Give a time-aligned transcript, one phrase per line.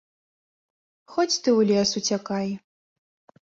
[1.15, 2.49] Хоць ты ў лес уцякай.